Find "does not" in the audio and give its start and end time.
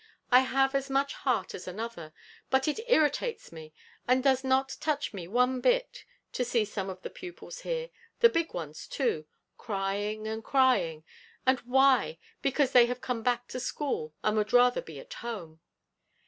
4.23-4.75